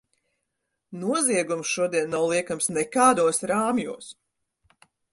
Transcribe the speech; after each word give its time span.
Noziegums 1.01 1.75
šodien 1.77 2.11
nav 2.15 2.27
liekams 2.33 2.73
nekādos 2.81 3.45
rāmjos. 3.55 4.13